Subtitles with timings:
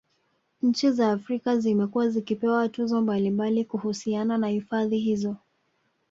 [0.61, 5.35] Nchi za Afrika Zimekuwa zikipewa tuzo mbalimbali kuhusiana na hifadhi hizo